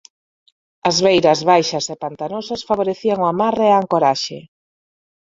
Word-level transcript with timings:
As 0.89 0.97
beiras 1.05 1.39
baixas 1.51 1.85
e 1.93 1.95
pantanosas 2.03 2.65
favorecían 2.69 3.19
o 3.23 3.29
amarre 3.33 3.65
e 3.67 3.73
a 3.73 3.79
ancoraxe. 3.81 4.39